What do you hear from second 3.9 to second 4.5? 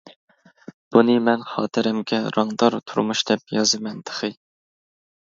تېخى.